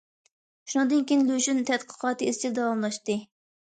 [0.71, 3.19] شۇنىڭدىن كېيىن لۇشۈن تەتقىقاتى ئىزچىل داۋاملاشتى.